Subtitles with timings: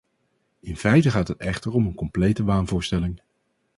[0.59, 3.21] In feite gaat het echter om een complete waanvoorstelling.